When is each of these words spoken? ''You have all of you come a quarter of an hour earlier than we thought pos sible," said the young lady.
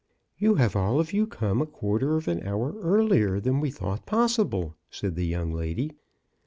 ''You 0.39 0.55
have 0.55 0.75
all 0.75 0.99
of 0.99 1.13
you 1.13 1.27
come 1.27 1.61
a 1.61 1.67
quarter 1.67 2.15
of 2.17 2.27
an 2.27 2.41
hour 2.41 2.73
earlier 2.81 3.39
than 3.39 3.59
we 3.59 3.69
thought 3.69 4.07
pos 4.07 4.35
sible," 4.37 4.73
said 4.89 5.13
the 5.13 5.27
young 5.27 5.53
lady. 5.53 5.91